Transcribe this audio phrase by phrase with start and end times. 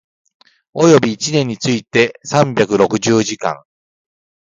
[0.73, 3.63] 及び一年について三百六十時間